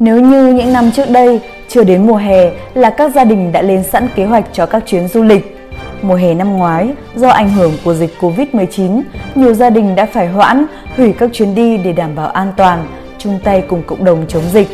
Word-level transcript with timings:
Nếu 0.00 0.20
như 0.20 0.46
những 0.46 0.72
năm 0.72 0.90
trước 0.92 1.10
đây, 1.10 1.40
chưa 1.68 1.84
đến 1.84 2.06
mùa 2.06 2.16
hè 2.16 2.50
là 2.74 2.90
các 2.90 3.14
gia 3.14 3.24
đình 3.24 3.52
đã 3.52 3.62
lên 3.62 3.82
sẵn 3.82 4.08
kế 4.14 4.24
hoạch 4.24 4.44
cho 4.52 4.66
các 4.66 4.82
chuyến 4.86 5.08
du 5.08 5.22
lịch. 5.22 5.56
Mùa 6.02 6.14
hè 6.14 6.34
năm 6.34 6.56
ngoái, 6.56 6.88
do 7.14 7.28
ảnh 7.28 7.50
hưởng 7.50 7.72
của 7.84 7.94
dịch 7.94 8.14
Covid-19, 8.20 9.02
nhiều 9.34 9.54
gia 9.54 9.70
đình 9.70 9.96
đã 9.96 10.06
phải 10.06 10.28
hoãn, 10.28 10.66
hủy 10.96 11.12
các 11.12 11.30
chuyến 11.32 11.54
đi 11.54 11.76
để 11.76 11.92
đảm 11.92 12.14
bảo 12.14 12.28
an 12.28 12.52
toàn, 12.56 12.86
chung 13.18 13.38
tay 13.44 13.62
cùng 13.68 13.82
cộng 13.86 14.04
đồng 14.04 14.24
chống 14.28 14.42
dịch. 14.52 14.68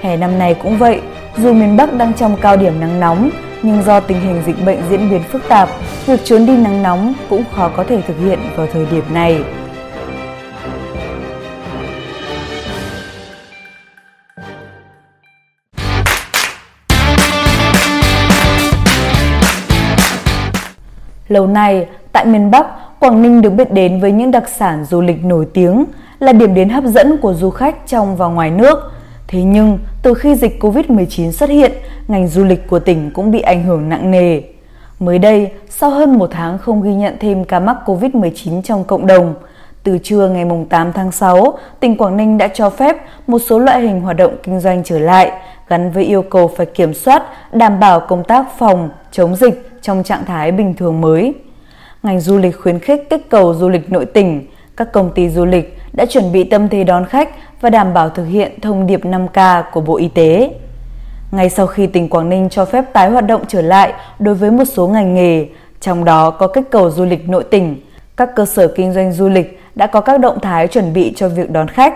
Hè 0.00 0.16
năm 0.16 0.38
nay 0.38 0.54
cũng 0.62 0.78
vậy, 0.78 1.00
dù 1.36 1.52
miền 1.52 1.76
Bắc 1.76 1.92
đang 1.92 2.12
trong 2.14 2.36
cao 2.40 2.56
điểm 2.56 2.80
nắng 2.80 3.00
nóng, 3.00 3.30
nhưng 3.62 3.82
do 3.82 4.00
tình 4.00 4.20
hình 4.20 4.42
dịch 4.46 4.64
bệnh 4.64 4.78
diễn 4.90 5.10
biến 5.10 5.22
phức 5.22 5.48
tạp, 5.48 5.68
việc 6.06 6.24
chuyến 6.24 6.46
đi 6.46 6.56
nắng 6.56 6.82
nóng 6.82 7.14
cũng 7.30 7.44
khó 7.56 7.70
có 7.76 7.84
thể 7.84 8.02
thực 8.06 8.16
hiện 8.24 8.38
vào 8.56 8.66
thời 8.72 8.86
điểm 8.90 9.04
này. 9.14 9.38
Lâu 21.28 21.46
nay, 21.46 21.86
tại 22.12 22.26
miền 22.26 22.50
Bắc, 22.50 22.66
Quảng 23.00 23.22
Ninh 23.22 23.42
được 23.42 23.50
biết 23.50 23.72
đến 23.72 24.00
với 24.00 24.12
những 24.12 24.30
đặc 24.30 24.48
sản 24.48 24.84
du 24.84 25.00
lịch 25.00 25.24
nổi 25.24 25.46
tiếng, 25.54 25.84
là 26.18 26.32
điểm 26.32 26.54
đến 26.54 26.68
hấp 26.68 26.84
dẫn 26.84 27.16
của 27.16 27.34
du 27.34 27.50
khách 27.50 27.86
trong 27.86 28.16
và 28.16 28.26
ngoài 28.26 28.50
nước. 28.50 28.92
Thế 29.28 29.42
nhưng, 29.42 29.78
từ 30.02 30.14
khi 30.14 30.34
dịch 30.34 30.58
Covid-19 30.60 31.30
xuất 31.30 31.50
hiện, 31.50 31.72
ngành 32.08 32.28
du 32.28 32.44
lịch 32.44 32.68
của 32.68 32.78
tỉnh 32.78 33.10
cũng 33.10 33.30
bị 33.30 33.40
ảnh 33.40 33.62
hưởng 33.62 33.88
nặng 33.88 34.10
nề. 34.10 34.40
Mới 35.00 35.18
đây, 35.18 35.50
sau 35.68 35.90
hơn 35.90 36.18
một 36.18 36.30
tháng 36.32 36.58
không 36.58 36.82
ghi 36.82 36.94
nhận 36.94 37.16
thêm 37.20 37.44
ca 37.44 37.60
mắc 37.60 37.76
Covid-19 37.86 38.62
trong 38.62 38.84
cộng 38.84 39.06
đồng, 39.06 39.34
từ 39.82 39.98
trưa 39.98 40.28
ngày 40.28 40.46
8 40.68 40.92
tháng 40.92 41.12
6, 41.12 41.58
tỉnh 41.80 41.96
Quảng 41.96 42.16
Ninh 42.16 42.38
đã 42.38 42.48
cho 42.48 42.70
phép 42.70 42.96
một 43.26 43.38
số 43.38 43.58
loại 43.58 43.80
hình 43.80 44.00
hoạt 44.00 44.16
động 44.16 44.36
kinh 44.42 44.60
doanh 44.60 44.84
trở 44.84 44.98
lại, 44.98 45.32
gắn 45.68 45.90
với 45.90 46.04
yêu 46.04 46.22
cầu 46.22 46.50
phải 46.56 46.66
kiểm 46.66 46.94
soát, 46.94 47.22
đảm 47.52 47.80
bảo 47.80 48.00
công 48.00 48.24
tác 48.24 48.58
phòng, 48.58 48.90
chống 49.12 49.36
dịch 49.36 49.70
trong 49.86 50.02
trạng 50.02 50.24
thái 50.24 50.52
bình 50.52 50.74
thường 50.74 51.00
mới. 51.00 51.34
Ngành 52.02 52.20
du 52.20 52.38
lịch 52.38 52.60
khuyến 52.60 52.78
khích 52.78 53.10
kích 53.10 53.30
cầu 53.30 53.54
du 53.54 53.68
lịch 53.68 53.92
nội 53.92 54.06
tỉnh, 54.06 54.46
các 54.76 54.92
công 54.92 55.12
ty 55.14 55.28
du 55.28 55.44
lịch 55.44 55.78
đã 55.92 56.06
chuẩn 56.06 56.32
bị 56.32 56.44
tâm 56.44 56.68
thế 56.68 56.84
đón 56.84 57.04
khách 57.04 57.28
và 57.60 57.70
đảm 57.70 57.94
bảo 57.94 58.10
thực 58.10 58.24
hiện 58.24 58.60
thông 58.60 58.86
điệp 58.86 59.00
5K 59.04 59.62
của 59.72 59.80
Bộ 59.80 59.96
Y 59.96 60.08
tế. 60.08 60.50
Ngay 61.30 61.50
sau 61.50 61.66
khi 61.66 61.86
tỉnh 61.86 62.08
Quảng 62.08 62.28
Ninh 62.28 62.48
cho 62.48 62.64
phép 62.64 62.84
tái 62.92 63.10
hoạt 63.10 63.26
động 63.26 63.42
trở 63.48 63.62
lại 63.62 63.92
đối 64.18 64.34
với 64.34 64.50
một 64.50 64.64
số 64.64 64.88
ngành 64.88 65.14
nghề, 65.14 65.46
trong 65.80 66.04
đó 66.04 66.30
có 66.30 66.48
kích 66.48 66.70
cầu 66.70 66.90
du 66.90 67.04
lịch 67.04 67.28
nội 67.28 67.44
tỉnh, 67.44 67.80
các 68.16 68.30
cơ 68.36 68.46
sở 68.46 68.68
kinh 68.68 68.92
doanh 68.92 69.12
du 69.12 69.28
lịch 69.28 69.60
đã 69.74 69.86
có 69.86 70.00
các 70.00 70.20
động 70.20 70.40
thái 70.40 70.68
chuẩn 70.68 70.92
bị 70.92 71.12
cho 71.16 71.28
việc 71.28 71.50
đón 71.50 71.68
khách. 71.68 71.94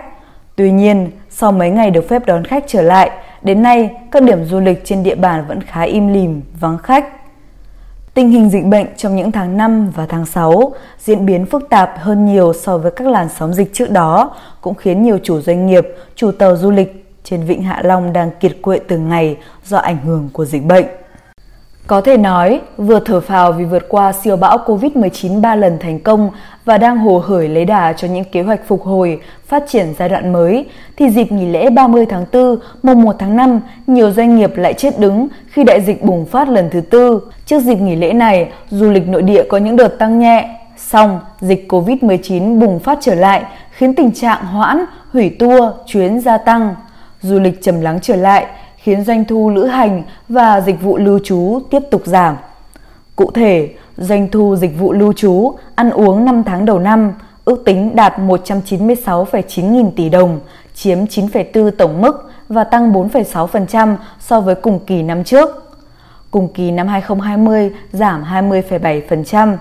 Tuy 0.57 0.73
nhiên, 0.73 1.11
sau 1.31 1.53
mấy 1.53 1.71
ngày 1.71 1.91
được 1.91 2.09
phép 2.09 2.27
đón 2.27 2.45
khách 2.45 2.65
trở 2.67 2.83
lại, 2.83 3.11
đến 3.43 3.63
nay 3.63 3.91
các 4.11 4.23
điểm 4.23 4.45
du 4.45 4.61
lịch 4.61 4.85
trên 4.85 5.03
địa 5.03 5.15
bàn 5.15 5.45
vẫn 5.49 5.61
khá 5.61 5.83
im 5.83 6.13
lìm, 6.13 6.41
vắng 6.61 6.79
khách. 6.79 7.20
Tình 8.15 8.31
hình 8.31 8.51
dịch 8.51 8.65
bệnh 8.65 8.87
trong 8.97 9.17
những 9.17 9.33
tháng 9.33 9.57
5 9.57 9.91
và 9.91 10.07
tháng 10.07 10.27
6 10.27 10.73
diễn 10.99 11.27
biến 11.27 11.47
phức 11.47 11.69
tạp 11.71 11.95
hơn 11.99 12.27
nhiều 12.27 12.53
so 12.53 12.79
với 12.79 12.91
các 12.91 13.09
làn 13.09 13.29
sóng 13.39 13.55
dịch 13.55 13.75
trước 13.75 13.91
đó, 13.91 14.37
cũng 14.61 14.75
khiến 14.75 15.03
nhiều 15.03 15.19
chủ 15.23 15.41
doanh 15.41 15.67
nghiệp, 15.67 15.89
chủ 16.15 16.33
tàu 16.33 16.57
du 16.57 16.71
lịch 16.71 17.07
trên 17.25 17.45
Vịnh 17.45 17.63
Hạ 17.63 17.81
Long 17.85 18.13
đang 18.13 18.31
kiệt 18.41 18.57
quệ 18.63 18.81
từng 18.89 19.09
ngày 19.09 19.37
do 19.65 19.79
ảnh 19.79 19.99
hưởng 20.05 20.29
của 20.33 20.45
dịch 20.45 20.65
bệnh. 20.65 20.87
Có 21.91 22.01
thể 22.01 22.17
nói, 22.17 22.61
vừa 22.77 23.01
thở 23.01 23.21
phào 23.21 23.53
vì 23.53 23.65
vượt 23.65 23.89
qua 23.89 24.13
siêu 24.13 24.37
bão 24.37 24.59
Covid-19 24.67 25.41
ba 25.41 25.55
lần 25.55 25.79
thành 25.79 25.99
công 25.99 26.31
và 26.65 26.79
đang 26.79 26.99
hồ 26.99 27.23
hởi 27.27 27.49
lấy 27.49 27.65
đà 27.65 27.93
cho 27.93 28.09
những 28.09 28.25
kế 28.25 28.43
hoạch 28.43 28.61
phục 28.67 28.83
hồi, 28.83 29.21
phát 29.47 29.63
triển 29.69 29.95
giai 29.99 30.09
đoạn 30.09 30.33
mới, 30.33 30.67
thì 30.97 31.11
dịp 31.11 31.33
nghỉ 31.33 31.47
lễ 31.47 31.71
30 31.71 32.07
tháng 32.07 32.25
4, 32.33 32.57
mùng 32.83 33.03
1 33.03 33.17
tháng 33.19 33.37
5, 33.37 33.61
nhiều 33.87 34.11
doanh 34.11 34.37
nghiệp 34.37 34.57
lại 34.57 34.75
chết 34.75 34.99
đứng 34.99 35.29
khi 35.49 35.65
đại 35.65 35.81
dịch 35.81 36.03
bùng 36.03 36.27
phát 36.27 36.49
lần 36.49 36.71
thứ 36.71 36.81
tư. 36.81 37.21
Trước 37.47 37.61
dịp 37.61 37.77
nghỉ 37.77 37.97
lễ 37.97 38.13
này, 38.13 38.53
du 38.71 38.91
lịch 38.91 39.09
nội 39.09 39.23
địa 39.23 39.43
có 39.49 39.57
những 39.59 39.77
đợt 39.77 39.99
tăng 39.99 40.19
nhẹ, 40.19 40.57
Xong, 40.77 41.21
dịch 41.41 41.73
Covid-19 41.73 42.59
bùng 42.59 42.79
phát 42.79 42.99
trở 43.01 43.15
lại 43.15 43.43
khiến 43.71 43.95
tình 43.95 44.13
trạng 44.13 44.45
hoãn, 44.45 44.85
hủy 45.13 45.37
tour, 45.39 45.65
chuyến 45.87 46.21
gia 46.21 46.39
tăng. 46.39 46.75
Du 47.21 47.39
lịch 47.39 47.63
trầm 47.63 47.81
lắng 47.81 47.99
trở 48.03 48.17
lại, 48.17 48.47
khiến 48.83 49.05
doanh 49.05 49.25
thu 49.25 49.51
lữ 49.51 49.67
hành 49.67 50.03
và 50.29 50.61
dịch 50.61 50.83
vụ 50.83 50.97
lưu 50.97 51.19
trú 51.25 51.61
tiếp 51.71 51.83
tục 51.91 52.03
giảm. 52.05 52.37
Cụ 53.17 53.31
thể, 53.31 53.75
doanh 53.97 54.29
thu 54.29 54.57
dịch 54.57 54.79
vụ 54.79 54.93
lưu 54.93 55.13
trú, 55.13 55.53
ăn 55.75 55.91
uống 55.91 56.25
5 56.25 56.43
tháng 56.45 56.65
đầu 56.65 56.79
năm 56.79 57.13
ước 57.45 57.63
tính 57.65 57.97
đạt 57.97 58.19
196,9 58.19 59.71
nghìn 59.71 59.91
tỷ 59.91 60.09
đồng, 60.09 60.41
chiếm 60.75 60.99
9,4 61.05 61.71
tổng 61.71 62.03
mức 62.03 62.31
và 62.49 62.65
tăng 62.65 62.93
4,6% 62.93 63.97
so 64.21 64.41
với 64.41 64.55
cùng 64.55 64.81
kỳ 64.87 65.03
năm 65.03 65.25
trước. 65.25 65.77
Cùng 66.31 66.49
kỳ 66.49 66.71
năm 66.71 66.89
2020 66.89 67.71
giảm 67.93 68.25
20,7%. 68.25 69.57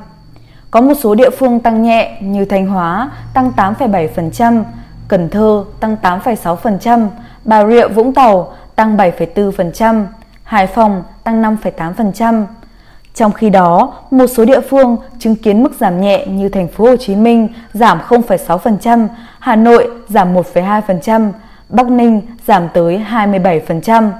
Có 0.71 0.81
một 0.81 0.93
số 0.99 1.15
địa 1.15 1.29
phương 1.29 1.59
tăng 1.59 1.83
nhẹ 1.83 2.17
như 2.21 2.45
Thanh 2.45 2.67
Hóa 2.67 3.11
tăng 3.33 3.51
8,7%, 3.55 4.63
Cần 5.07 5.29
Thơ 5.29 5.65
tăng 5.79 5.95
8,6%, 6.01 7.07
Bà 7.45 7.65
Rịa 7.65 7.87
Vũng 7.87 8.13
Tàu 8.13 8.53
tăng 8.79 8.97
7,4%, 8.97 10.05
Hải 10.43 10.67
Phòng 10.67 11.03
tăng 11.23 11.41
5,8%. 11.41 12.45
Trong 13.13 13.31
khi 13.31 13.49
đó, 13.49 13.93
một 14.11 14.27
số 14.27 14.45
địa 14.45 14.61
phương 14.61 14.97
chứng 15.19 15.35
kiến 15.35 15.63
mức 15.63 15.73
giảm 15.79 16.01
nhẹ 16.01 16.25
như 16.25 16.49
thành 16.49 16.67
phố 16.67 16.83
Hồ 16.83 16.95
Chí 16.95 17.15
Minh 17.15 17.49
giảm 17.73 17.99
0,6%, 18.07 19.07
Hà 19.39 19.55
Nội 19.55 19.89
giảm 20.09 20.35
1,2%, 20.35 21.31
Bắc 21.69 21.89
Ninh 21.89 22.21
giảm 22.47 22.67
tới 22.73 23.05
27%. 23.11 24.11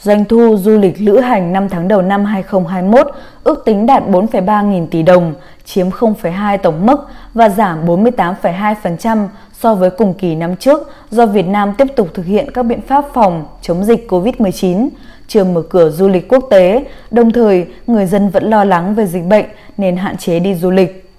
Doanh 0.00 0.24
thu 0.24 0.56
du 0.56 0.78
lịch 0.78 1.00
lữ 1.00 1.20
hành 1.20 1.52
5 1.52 1.68
tháng 1.68 1.88
đầu 1.88 2.02
năm 2.02 2.24
2021 2.24 3.06
ước 3.44 3.62
tính 3.64 3.86
đạt 3.86 4.02
4,3 4.08 4.68
nghìn 4.68 4.86
tỷ 4.86 5.02
đồng, 5.02 5.34
chiếm 5.64 5.90
0,2 5.90 6.58
tổng 6.58 6.86
mức 6.86 7.06
và 7.34 7.48
giảm 7.48 7.86
48,2% 7.86 9.26
so 9.52 9.74
với 9.74 9.90
cùng 9.90 10.14
kỳ 10.14 10.34
năm 10.34 10.56
trước 10.56 10.92
do 11.10 11.26
Việt 11.26 11.46
Nam 11.46 11.74
tiếp 11.78 11.86
tục 11.96 12.08
thực 12.14 12.26
hiện 12.26 12.50
các 12.50 12.62
biện 12.62 12.80
pháp 12.80 13.04
phòng 13.14 13.44
chống 13.62 13.84
dịch 13.84 14.06
COVID-19, 14.08 14.88
chưa 15.28 15.44
mở 15.44 15.62
cửa 15.62 15.90
du 15.90 16.08
lịch 16.08 16.28
quốc 16.28 16.46
tế, 16.50 16.84
đồng 17.10 17.32
thời 17.32 17.66
người 17.86 18.06
dân 18.06 18.30
vẫn 18.30 18.50
lo 18.50 18.64
lắng 18.64 18.94
về 18.94 19.06
dịch 19.06 19.24
bệnh 19.24 19.46
nên 19.76 19.96
hạn 19.96 20.16
chế 20.16 20.38
đi 20.40 20.54
du 20.54 20.70
lịch. 20.70 21.10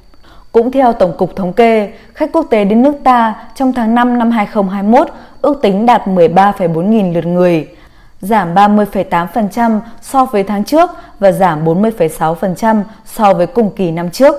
Cũng 0.52 0.72
theo 0.72 0.94
Tổng 0.94 1.14
cục 1.18 1.36
Thống 1.36 1.54
kê, 1.54 1.94
khách 2.14 2.32
quốc 2.32 2.48
tế 2.50 2.66
đến 2.66 2.84
nước 2.84 2.96
ta 3.04 3.36
trong 3.56 3.74
tháng 3.74 3.96
5 3.96 4.18
năm 4.18 4.32
2021 4.32 5.08
ước 5.42 5.60
tính 5.62 5.86
đạt 5.86 6.08
13,4 6.08 6.82
nghìn 6.82 7.14
lượt 7.14 7.26
người, 7.26 7.68
giảm 8.22 8.56
30,8% 8.56 9.80
so 10.02 10.26
với 10.26 10.44
tháng 10.44 10.64
trước 10.64 10.90
và 11.20 11.32
giảm 11.32 11.66
40,6% 11.66 12.84
so 13.06 13.34
với 13.34 13.48
cùng 13.48 13.72
kỳ 13.76 13.92
năm 13.92 14.10
trước. 14.10 14.36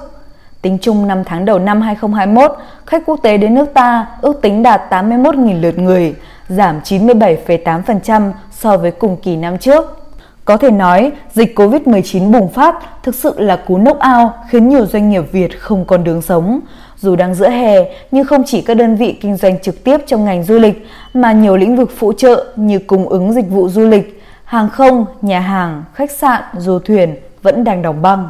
Tính 0.63 0.79
chung 0.81 1.09
5 1.09 1.25
tháng 1.25 1.45
đầu 1.45 1.59
năm 1.59 1.81
2021, 1.81 2.57
khách 2.87 3.03
quốc 3.07 3.21
tế 3.23 3.37
đến 3.37 3.55
nước 3.55 3.67
ta 3.75 4.07
ước 4.21 4.43
tính 4.43 4.63
đạt 4.63 4.83
81.000 4.91 5.61
lượt 5.61 5.79
người, 5.79 6.15
giảm 6.49 6.81
97,8% 6.81 8.33
so 8.51 8.77
với 8.77 8.91
cùng 8.91 9.17
kỳ 9.17 9.37
năm 9.37 9.59
trước. 9.59 10.07
Có 10.45 10.57
thể 10.57 10.71
nói, 10.71 11.13
dịch 11.33 11.59
Covid-19 11.59 12.31
bùng 12.31 12.49
phát 12.49 12.75
thực 13.03 13.15
sự 13.15 13.41
là 13.41 13.57
cú 13.57 13.79
nốc 13.79 13.99
ao 13.99 14.35
khiến 14.49 14.69
nhiều 14.69 14.87
doanh 14.87 15.11
nghiệp 15.11 15.25
Việt 15.33 15.61
không 15.61 15.85
còn 15.85 16.05
đường 16.05 16.23
sống. 16.23 16.61
Dù 17.07 17.17
đang 17.17 17.35
giữa 17.35 17.49
hè, 17.49 17.77
nhưng 18.11 18.25
không 18.25 18.43
chỉ 18.47 18.63
các 18.63 18.75
đơn 18.75 18.97
vị 18.97 19.17
kinh 19.21 19.37
doanh 19.37 19.61
trực 19.61 19.85
tiếp 19.85 19.97
trong 20.07 20.25
ngành 20.25 20.45
du 20.45 20.59
lịch, 20.59 20.87
mà 21.15 21.33
nhiều 21.33 21.57
lĩnh 21.57 21.77
vực 21.77 21.91
phụ 21.97 22.13
trợ 22.13 22.47
như 22.57 22.79
cung 22.79 23.09
ứng 23.09 23.33
dịch 23.33 23.51
vụ 23.51 23.69
du 23.69 23.87
lịch, 23.87 24.23
hàng 24.45 24.69
không, 24.69 25.07
nhà 25.23 25.41
hàng, 25.41 25.85
khách 25.95 26.11
sạn, 26.11 26.43
du 26.59 26.79
thuyền 26.79 27.17
vẫn 27.43 27.65
đang 27.65 27.83
đóng 27.83 28.03
băng. 28.03 28.29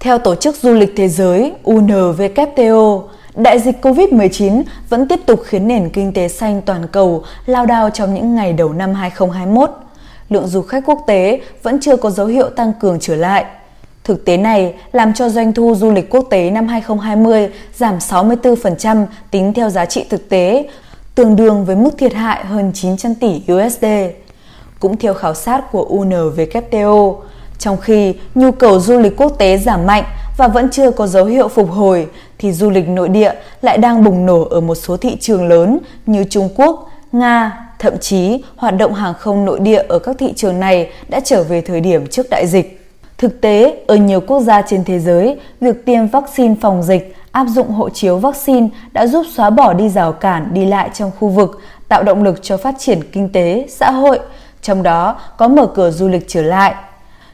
Theo 0.00 0.18
Tổ 0.18 0.34
chức 0.34 0.56
Du 0.56 0.72
lịch 0.74 0.92
Thế 0.96 1.08
giới 1.08 1.52
UNWTO, 1.64 3.02
đại 3.34 3.58
dịch 3.58 3.84
COVID-19 3.84 4.62
vẫn 4.88 5.08
tiếp 5.08 5.20
tục 5.26 5.40
khiến 5.44 5.68
nền 5.68 5.90
kinh 5.90 6.12
tế 6.12 6.28
xanh 6.28 6.62
toàn 6.62 6.86
cầu 6.92 7.22
lao 7.46 7.66
đao 7.66 7.90
trong 7.90 8.14
những 8.14 8.34
ngày 8.34 8.52
đầu 8.52 8.72
năm 8.72 8.94
2021. 8.94 9.70
Lượng 10.28 10.46
du 10.46 10.62
khách 10.62 10.82
quốc 10.86 10.98
tế 11.06 11.40
vẫn 11.62 11.80
chưa 11.80 11.96
có 11.96 12.10
dấu 12.10 12.26
hiệu 12.26 12.50
tăng 12.50 12.72
cường 12.80 12.98
trở 13.00 13.16
lại. 13.16 13.44
Thực 14.08 14.24
tế 14.24 14.36
này 14.36 14.74
làm 14.92 15.14
cho 15.14 15.28
doanh 15.28 15.52
thu 15.52 15.74
du 15.74 15.90
lịch 15.90 16.10
quốc 16.10 16.26
tế 16.30 16.50
năm 16.50 16.68
2020 16.68 17.48
giảm 17.74 17.98
64% 17.98 19.06
tính 19.30 19.52
theo 19.52 19.70
giá 19.70 19.84
trị 19.86 20.04
thực 20.10 20.28
tế, 20.28 20.68
tương 21.14 21.36
đương 21.36 21.64
với 21.64 21.76
mức 21.76 21.90
thiệt 21.98 22.14
hại 22.14 22.44
hơn 22.44 22.70
900 22.74 23.14
tỷ 23.14 23.42
USD. 23.52 23.84
Cũng 24.80 24.96
theo 24.96 25.14
khảo 25.14 25.34
sát 25.34 25.72
của 25.72 25.86
UNWTO, 25.90 27.16
trong 27.58 27.76
khi 27.76 28.14
nhu 28.34 28.50
cầu 28.50 28.80
du 28.80 28.98
lịch 28.98 29.16
quốc 29.16 29.38
tế 29.38 29.58
giảm 29.58 29.86
mạnh 29.86 30.04
và 30.36 30.48
vẫn 30.48 30.70
chưa 30.70 30.90
có 30.90 31.06
dấu 31.06 31.24
hiệu 31.24 31.48
phục 31.48 31.70
hồi, 31.70 32.06
thì 32.38 32.52
du 32.52 32.70
lịch 32.70 32.88
nội 32.88 33.08
địa 33.08 33.32
lại 33.62 33.78
đang 33.78 34.04
bùng 34.04 34.26
nổ 34.26 34.44
ở 34.50 34.60
một 34.60 34.74
số 34.74 34.96
thị 34.96 35.16
trường 35.20 35.48
lớn 35.48 35.78
như 36.06 36.24
Trung 36.30 36.48
Quốc, 36.56 36.90
Nga, 37.12 37.68
thậm 37.78 37.98
chí 37.98 38.42
hoạt 38.56 38.76
động 38.76 38.94
hàng 38.94 39.14
không 39.14 39.44
nội 39.44 39.60
địa 39.60 39.82
ở 39.88 39.98
các 39.98 40.16
thị 40.18 40.32
trường 40.36 40.60
này 40.60 40.90
đã 41.08 41.20
trở 41.20 41.42
về 41.42 41.60
thời 41.60 41.80
điểm 41.80 42.06
trước 42.06 42.30
đại 42.30 42.46
dịch. 42.46 42.77
Thực 43.18 43.40
tế, 43.40 43.76
ở 43.86 43.96
nhiều 43.96 44.20
quốc 44.20 44.40
gia 44.40 44.62
trên 44.62 44.84
thế 44.84 44.98
giới, 44.98 45.40
việc 45.60 45.84
tiêm 45.86 46.06
vaccine 46.06 46.54
phòng 46.60 46.82
dịch, 46.82 47.16
áp 47.32 47.46
dụng 47.48 47.70
hộ 47.70 47.90
chiếu 47.90 48.18
vaccine 48.18 48.68
đã 48.92 49.06
giúp 49.06 49.26
xóa 49.34 49.50
bỏ 49.50 49.72
đi 49.72 49.88
rào 49.88 50.12
cản 50.12 50.54
đi 50.54 50.66
lại 50.66 50.90
trong 50.94 51.10
khu 51.18 51.28
vực 51.28 51.60
tạo 51.88 52.02
động 52.02 52.22
lực 52.22 52.42
cho 52.42 52.56
phát 52.56 52.74
triển 52.78 53.00
kinh 53.12 53.28
tế, 53.32 53.66
xã 53.68 53.90
hội, 53.90 54.20
trong 54.62 54.82
đó 54.82 55.16
có 55.36 55.48
mở 55.48 55.66
cửa 55.66 55.90
du 55.90 56.08
lịch 56.08 56.24
trở 56.28 56.42
lại. 56.42 56.74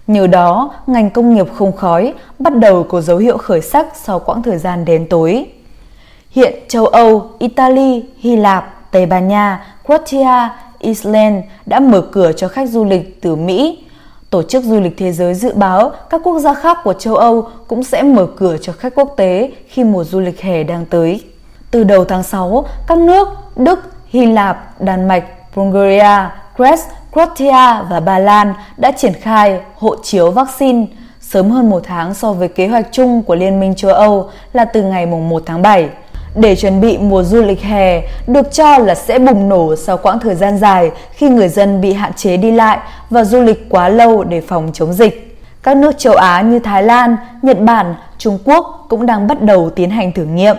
Nhờ 0.06 0.26
đó, 0.26 0.74
ngành 0.86 1.10
công 1.10 1.34
nghiệp 1.34 1.46
không 1.54 1.72
khói 1.72 2.14
bắt 2.38 2.56
đầu 2.56 2.82
có 2.82 3.00
dấu 3.00 3.16
hiệu 3.16 3.38
khởi 3.38 3.60
sắc 3.60 3.86
sau 3.94 4.18
quãng 4.18 4.42
thời 4.42 4.58
gian 4.58 4.84
đen 4.84 5.06
tối. 5.08 5.46
Hiện 6.30 6.54
châu 6.68 6.86
Âu, 6.86 7.30
Italy, 7.38 8.04
Hy 8.18 8.36
Lạp, 8.36 8.90
Tây 8.90 9.06
Ban 9.06 9.28
Nha, 9.28 9.66
Croatia, 9.86 10.48
Iceland 10.78 11.44
đã 11.66 11.80
mở 11.80 12.00
cửa 12.00 12.32
cho 12.32 12.48
khách 12.48 12.68
du 12.68 12.84
lịch 12.84 13.20
từ 13.22 13.36
Mỹ. 13.36 13.78
Tổ 14.30 14.42
chức 14.42 14.64
Du 14.64 14.80
lịch 14.80 14.96
Thế 14.98 15.12
giới 15.12 15.34
dự 15.34 15.52
báo 15.54 15.92
các 16.10 16.20
quốc 16.24 16.38
gia 16.38 16.54
khác 16.54 16.78
của 16.84 16.92
châu 16.92 17.16
Âu 17.16 17.48
cũng 17.66 17.84
sẽ 17.84 18.02
mở 18.02 18.26
cửa 18.36 18.56
cho 18.62 18.72
khách 18.72 18.94
quốc 18.94 19.14
tế 19.16 19.50
khi 19.68 19.84
mùa 19.84 20.04
du 20.04 20.20
lịch 20.20 20.40
hè 20.40 20.62
đang 20.62 20.84
tới. 20.86 21.20
Từ 21.70 21.84
đầu 21.84 22.04
tháng 22.04 22.22
6, 22.22 22.64
các 22.86 22.98
nước 22.98 23.28
Đức, 23.56 23.78
Hy 24.06 24.26
Lạp, 24.26 24.80
Đan 24.80 25.08
Mạch, 25.08 25.24
Bulgaria, 25.56 26.30
Greece, 26.56 26.82
Croatia 27.12 27.84
và 27.90 28.00
Ba 28.04 28.18
Lan 28.18 28.54
đã 28.76 28.90
triển 28.90 29.12
khai 29.12 29.60
hộ 29.74 29.96
chiếu 30.02 30.30
vaccine 30.30 30.86
sớm 31.20 31.50
hơn 31.50 31.70
một 31.70 31.82
tháng 31.84 32.14
so 32.14 32.32
với 32.32 32.48
kế 32.48 32.68
hoạch 32.68 32.86
chung 32.92 33.22
của 33.22 33.34
Liên 33.34 33.60
minh 33.60 33.74
châu 33.74 33.90
Âu 33.90 34.30
là 34.52 34.64
từ 34.64 34.82
ngày 34.82 35.06
1 35.06 35.42
tháng 35.46 35.62
7 35.62 35.88
để 36.34 36.56
chuẩn 36.56 36.80
bị 36.80 36.98
mùa 36.98 37.22
du 37.22 37.42
lịch 37.42 37.62
hè 37.62 38.02
được 38.26 38.52
cho 38.52 38.78
là 38.78 38.94
sẽ 38.94 39.18
bùng 39.18 39.48
nổ 39.48 39.76
sau 39.76 39.96
quãng 39.96 40.18
thời 40.20 40.34
gian 40.34 40.58
dài 40.58 40.90
khi 41.12 41.28
người 41.28 41.48
dân 41.48 41.80
bị 41.80 41.92
hạn 41.92 42.12
chế 42.12 42.36
đi 42.36 42.50
lại 42.50 42.78
và 43.10 43.24
du 43.24 43.40
lịch 43.40 43.66
quá 43.70 43.88
lâu 43.88 44.24
để 44.24 44.40
phòng 44.40 44.70
chống 44.72 44.92
dịch. 44.92 45.38
Các 45.62 45.76
nước 45.76 45.98
châu 45.98 46.14
Á 46.14 46.42
như 46.42 46.58
Thái 46.58 46.82
Lan, 46.82 47.16
Nhật 47.42 47.60
Bản, 47.60 47.94
Trung 48.18 48.38
Quốc 48.44 48.86
cũng 48.88 49.06
đang 49.06 49.26
bắt 49.26 49.42
đầu 49.42 49.70
tiến 49.70 49.90
hành 49.90 50.12
thử 50.12 50.24
nghiệm. 50.24 50.56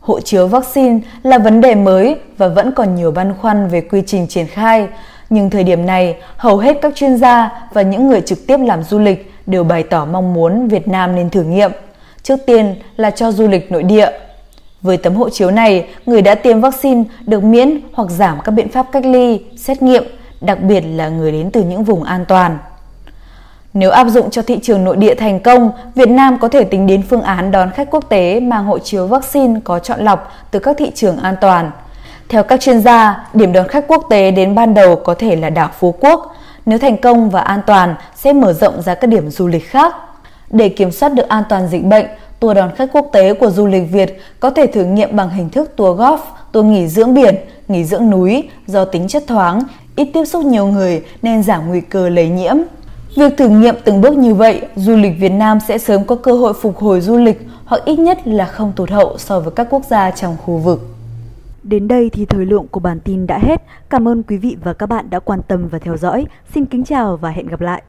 Hộ 0.00 0.20
chiếu 0.20 0.46
vaccine 0.46 0.98
là 1.22 1.38
vấn 1.38 1.60
đề 1.60 1.74
mới 1.74 2.16
và 2.38 2.48
vẫn 2.48 2.72
còn 2.72 2.94
nhiều 2.94 3.10
băn 3.10 3.34
khoăn 3.40 3.68
về 3.68 3.80
quy 3.80 4.02
trình 4.06 4.26
triển 4.26 4.46
khai, 4.46 4.86
nhưng 5.30 5.50
thời 5.50 5.64
điểm 5.64 5.86
này, 5.86 6.16
hầu 6.36 6.58
hết 6.58 6.78
các 6.82 6.94
chuyên 6.94 7.16
gia 7.16 7.50
và 7.72 7.82
những 7.82 8.08
người 8.08 8.20
trực 8.20 8.46
tiếp 8.46 8.56
làm 8.60 8.82
du 8.82 8.98
lịch 8.98 9.32
đều 9.46 9.64
bày 9.64 9.82
tỏ 9.82 10.04
mong 10.04 10.34
muốn 10.34 10.68
Việt 10.68 10.88
Nam 10.88 11.14
nên 11.16 11.30
thử 11.30 11.42
nghiệm. 11.42 11.70
Trước 12.22 12.36
tiên 12.46 12.74
là 12.96 13.10
cho 13.10 13.32
du 13.32 13.48
lịch 13.48 13.72
nội 13.72 13.82
địa. 13.82 14.10
Với 14.82 14.96
tấm 14.96 15.14
hộ 15.14 15.30
chiếu 15.30 15.50
này, 15.50 15.86
người 16.06 16.22
đã 16.22 16.34
tiêm 16.34 16.60
vaccine 16.60 17.04
được 17.26 17.44
miễn 17.44 17.80
hoặc 17.92 18.10
giảm 18.10 18.38
các 18.44 18.52
biện 18.52 18.68
pháp 18.68 18.86
cách 18.92 19.04
ly, 19.06 19.40
xét 19.56 19.82
nghiệm, 19.82 20.04
đặc 20.40 20.60
biệt 20.60 20.80
là 20.80 21.08
người 21.08 21.32
đến 21.32 21.50
từ 21.50 21.62
những 21.62 21.84
vùng 21.84 22.02
an 22.02 22.24
toàn. 22.28 22.58
Nếu 23.74 23.90
áp 23.90 24.08
dụng 24.08 24.30
cho 24.30 24.42
thị 24.42 24.58
trường 24.62 24.84
nội 24.84 24.96
địa 24.96 25.14
thành 25.14 25.40
công, 25.40 25.70
Việt 25.94 26.08
Nam 26.08 26.38
có 26.38 26.48
thể 26.48 26.64
tính 26.64 26.86
đến 26.86 27.02
phương 27.02 27.22
án 27.22 27.50
đón 27.50 27.70
khách 27.70 27.90
quốc 27.90 28.04
tế 28.08 28.40
mang 28.40 28.64
hộ 28.64 28.78
chiếu 28.78 29.06
vaccine 29.06 29.60
có 29.64 29.78
chọn 29.78 30.00
lọc 30.00 30.32
từ 30.50 30.58
các 30.58 30.76
thị 30.78 30.90
trường 30.94 31.16
an 31.16 31.34
toàn. 31.40 31.70
Theo 32.28 32.42
các 32.42 32.60
chuyên 32.60 32.80
gia, 32.80 33.26
điểm 33.32 33.52
đón 33.52 33.68
khách 33.68 33.84
quốc 33.88 34.06
tế 34.10 34.30
đến 34.30 34.54
ban 34.54 34.74
đầu 34.74 34.96
có 34.96 35.14
thể 35.14 35.36
là 35.36 35.50
đảo 35.50 35.70
Phú 35.78 35.94
Quốc. 36.00 36.36
Nếu 36.66 36.78
thành 36.78 36.96
công 36.96 37.30
và 37.30 37.40
an 37.40 37.60
toàn, 37.66 37.94
sẽ 38.14 38.32
mở 38.32 38.52
rộng 38.52 38.82
ra 38.82 38.94
các 38.94 39.06
điểm 39.06 39.30
du 39.30 39.46
lịch 39.46 39.70
khác. 39.70 39.94
Để 40.50 40.68
kiểm 40.68 40.90
soát 40.90 41.08
được 41.08 41.28
an 41.28 41.42
toàn 41.48 41.68
dịch 41.68 41.84
bệnh, 41.84 42.06
tour 42.40 42.56
đón 42.56 42.70
khách 42.76 42.92
quốc 42.92 43.08
tế 43.12 43.34
của 43.34 43.50
du 43.50 43.66
lịch 43.66 43.90
Việt 43.92 44.18
có 44.40 44.50
thể 44.50 44.66
thử 44.66 44.84
nghiệm 44.84 45.16
bằng 45.16 45.30
hình 45.30 45.50
thức 45.50 45.76
tour 45.76 46.00
golf, 46.00 46.18
tour 46.52 46.66
nghỉ 46.66 46.88
dưỡng 46.88 47.14
biển, 47.14 47.34
nghỉ 47.68 47.84
dưỡng 47.84 48.10
núi 48.10 48.48
do 48.66 48.84
tính 48.84 49.08
chất 49.08 49.24
thoáng, 49.26 49.62
ít 49.96 50.08
tiếp 50.14 50.24
xúc 50.24 50.44
nhiều 50.44 50.66
người 50.66 51.02
nên 51.22 51.42
giảm 51.42 51.68
nguy 51.68 51.80
cơ 51.80 52.08
lây 52.08 52.28
nhiễm. 52.28 52.56
Việc 53.16 53.36
thử 53.36 53.48
nghiệm 53.48 53.74
từng 53.84 54.00
bước 54.00 54.16
như 54.16 54.34
vậy, 54.34 54.62
du 54.76 54.96
lịch 54.96 55.12
Việt 55.18 55.32
Nam 55.32 55.58
sẽ 55.68 55.78
sớm 55.78 56.04
có 56.04 56.16
cơ 56.16 56.32
hội 56.32 56.52
phục 56.52 56.78
hồi 56.78 57.00
du 57.00 57.16
lịch 57.16 57.40
hoặc 57.64 57.82
ít 57.84 57.98
nhất 57.98 58.18
là 58.24 58.44
không 58.44 58.72
tụt 58.76 58.90
hậu 58.90 59.18
so 59.18 59.40
với 59.40 59.50
các 59.50 59.66
quốc 59.70 59.82
gia 59.90 60.10
trong 60.10 60.36
khu 60.44 60.56
vực. 60.56 60.86
Đến 61.62 61.88
đây 61.88 62.10
thì 62.12 62.24
thời 62.24 62.46
lượng 62.46 62.66
của 62.70 62.80
bản 62.80 63.00
tin 63.00 63.26
đã 63.26 63.38
hết. 63.38 63.62
Cảm 63.90 64.08
ơn 64.08 64.22
quý 64.22 64.36
vị 64.36 64.56
và 64.64 64.72
các 64.72 64.86
bạn 64.86 65.10
đã 65.10 65.18
quan 65.18 65.40
tâm 65.48 65.68
và 65.68 65.78
theo 65.78 65.96
dõi. 65.96 66.26
Xin 66.54 66.64
kính 66.64 66.84
chào 66.84 67.16
và 67.16 67.30
hẹn 67.30 67.46
gặp 67.46 67.60
lại. 67.60 67.82